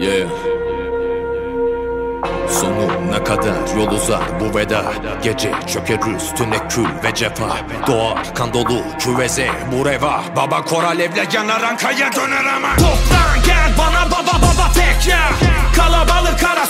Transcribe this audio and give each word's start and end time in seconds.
Yeah. 0.00 0.28
Sonuna 2.50 3.24
kadar 3.24 3.54
yol 3.76 3.90
uzar 3.90 4.22
bu 4.40 4.58
veda? 4.58 4.84
Gece 5.22 5.52
çöker 5.66 5.98
üstüne 6.16 6.68
kül 6.68 6.86
ve 7.04 7.14
cefa. 7.14 7.56
Doğar 7.86 8.34
kan 8.34 8.52
dolu 8.54 8.82
küveze 8.98 9.48
bu 9.72 9.86
reva. 9.86 10.22
Baba 10.36 10.62
kor 10.64 10.84
alevle 10.84 11.26
yanar 11.32 11.62
Anka'ya 11.62 12.12
döner 12.12 12.44
ama. 12.56 12.76
Toplan 12.76 13.42
gel 13.46 13.74
bana 13.78 14.06
baba 14.10 14.38
baba 14.42 14.72
tek 14.74 15.08
ya. 15.08 15.28
Kalabalık 15.76 16.44
ara 16.44 16.65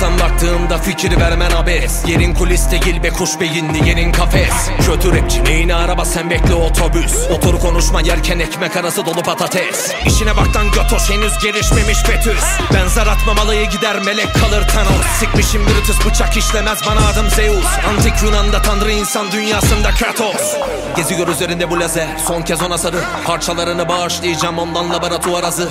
Taraftan 0.00 0.30
baktığımda 0.30 0.78
fikir 0.78 1.20
vermen 1.20 1.50
abes. 1.50 2.08
Yerin 2.08 2.34
kulis 2.34 2.70
değil 2.70 3.02
be 3.02 3.10
kuş 3.10 3.40
beyinli 3.40 3.88
yerin 3.88 4.12
kafes. 4.12 4.52
Kötü 4.86 5.16
rapçi 5.16 5.44
neyine 5.44 5.74
araba 5.74 6.04
sen 6.04 6.30
bekle 6.30 6.54
otobüs. 6.54 7.30
Otur 7.30 7.60
konuşma 7.60 8.00
yerken 8.00 8.38
ekmek 8.38 8.76
arası 8.76 9.06
dolu 9.06 9.22
patates. 9.22 9.92
İşine 10.06 10.36
baktan 10.36 10.66
götoş 10.70 11.10
henüz 11.10 11.38
gelişmemiş 11.42 12.08
betüs 12.08 12.44
Ben 12.74 12.86
zar 12.86 13.06
atmamalıya 13.06 13.64
gider 13.64 14.02
melek 14.02 14.34
kalır 14.34 14.68
Thanos. 14.68 15.06
Sikmişim 15.20 15.66
Brutus 15.66 16.06
bıçak 16.06 16.36
işlemez 16.36 16.78
bana 16.86 17.08
adım 17.08 17.30
Zeus. 17.30 17.66
Antik 17.88 18.22
Yunan'da 18.22 18.62
tanrı 18.62 18.92
insan 18.92 19.32
dünyasında 19.32 19.90
Kratos. 19.90 20.56
Geziyor 20.96 21.28
üzerinde 21.28 21.70
bu 21.70 21.80
lazer 21.80 22.08
son 22.26 22.42
kez 22.42 22.62
ona 22.62 22.78
sarı. 22.78 23.00
Parçalarını 23.26 23.88
bağışlayacağım 23.88 24.58
ondan 24.58 24.90
laboratuvar 24.90 25.44
hazır. 25.44 25.68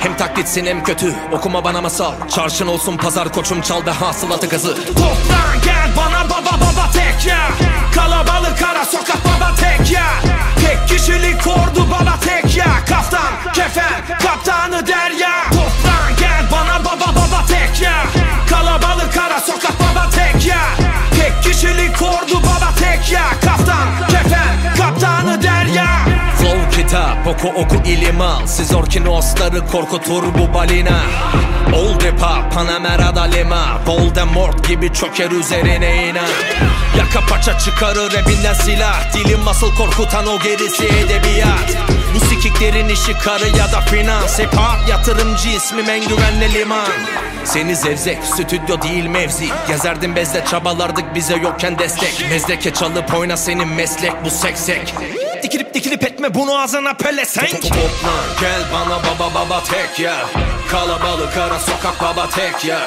Hem 0.00 0.16
taklitsin 0.16 0.66
hem 0.66 0.84
kötü 0.84 1.14
okuma 1.32 1.64
bana 1.64 1.80
masal. 1.80 2.12
Çarşın 2.34 2.66
olsun 2.66 2.96
pazar 2.96 3.32
koçum 3.32 3.60
çal 3.70 3.86
be 3.86 3.90
hasılatı 3.90 4.48
kızı 4.48 4.74
Toplan 4.74 5.60
gel 5.64 5.90
bana 5.96 6.24
baba 6.30 6.60
baba 6.60 6.90
tek 6.92 7.26
ya. 7.26 7.48
Kalabalık 7.94 8.62
ara 8.62 8.84
sokak 8.84 9.18
baba 9.24 9.54
tek 9.54 9.90
ya. 9.90 10.06
Tek 10.60 10.88
kişilik 10.88 11.46
ordu 11.46 11.86
baba 11.90 12.18
tek 12.20 12.56
ya. 12.56 12.84
Kaftan 12.88 13.52
kefen 13.54 14.18
kaptanı 14.22 14.86
derya. 14.86 15.50
Toplan 15.50 16.16
gel 16.20 16.44
bana 16.52 16.84
baba 16.84 17.14
baba 17.14 17.46
tek 17.48 17.82
ya. 17.82 18.04
Kalabalık 18.50 19.16
ara 19.16 19.40
sokak 19.40 19.74
baba 19.80 20.10
tek 20.10 20.46
ya. 20.46 20.62
Tek 21.20 21.42
kişilik 21.42 22.02
ordu 22.02 22.42
baba 22.42 22.74
tek 22.80 23.12
ya. 23.12 23.24
Kaftan 23.44 23.88
kefen 24.08 24.76
kaptanı 24.78 25.42
derya. 25.42 25.86
Flow 26.38 26.70
kitap 26.70 27.26
oku 27.26 27.48
oku 27.48 27.76
ilim 27.84 28.20
al 28.20 28.46
Siz 28.46 28.74
orkinosları 28.74 29.66
korkutur 29.66 30.22
bu 30.38 30.54
balina. 30.54 31.00
Old 31.74 31.99
Panamera'da 32.54 33.22
lima 33.22 33.80
Voldemort 33.86 34.68
gibi 34.68 34.92
çöker 34.92 35.30
üzerine 35.30 36.08
inan 36.08 36.28
Yaka 36.98 37.20
paça 37.26 37.58
çıkarır 37.58 38.12
rapinden 38.14 38.54
silah. 38.54 39.14
Dilim 39.14 39.48
asıl 39.48 39.74
korkutan 39.74 40.26
o 40.26 40.38
gerisi 40.38 40.84
edebiyat. 40.84 41.76
Bu 42.14 42.20
sikiklerin 42.20 42.88
işi 42.88 43.12
karı 43.12 43.48
ya 43.58 43.72
da 43.72 43.80
finans. 43.80 44.38
Hard 44.38 44.88
yatırımcı 44.88 45.48
ismim 45.48 45.90
en 45.90 46.08
güvenli 46.08 46.54
liman. 46.54 46.90
Seni 47.44 47.76
zevzek 47.76 48.18
stüdyo 48.24 48.82
değil 48.82 49.06
mevzi. 49.06 49.48
Gezerdim 49.68 50.16
bezle 50.16 50.44
çabalardık 50.50 51.14
bize 51.14 51.36
yokken 51.36 51.78
destek. 51.78 52.26
Mezdeke 52.30 52.74
çalıp 52.74 53.14
oyna 53.14 53.36
senin 53.36 53.68
meslek 53.68 54.24
bu 54.24 54.30
seksek 54.30 54.94
Dikilip 55.42 55.74
dikilip 55.74 56.04
etme 56.04 56.34
bunu 56.34 56.58
ağzına 56.58 56.94
pelesenk 56.94 57.62
Toplan 57.62 58.24
gel 58.40 58.62
bana 58.74 58.98
baba 58.98 59.34
baba 59.34 59.62
tek 59.62 60.00
ya. 60.00 60.16
Kalabalık 60.70 61.36
ara 61.36 61.58
sokak 61.58 62.02
baba 62.02 62.28
tek 62.28 62.64
ya. 62.64 62.80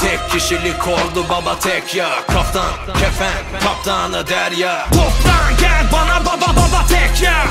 Tek 0.00 0.30
kişilik 0.30 0.88
ordu 0.88 1.24
baba 1.30 1.58
tek 1.58 1.94
ya. 1.94 2.08
Kaftan 2.26 2.70
kefen 2.86 3.60
kaptanı 3.60 4.26
derya. 4.26 4.86
Toplan 4.90 5.58
gel 5.60 5.86
bana 5.92 6.20
baba 6.26 6.56
baba 6.56 6.86
tek 6.88 7.22
ya 7.22 7.46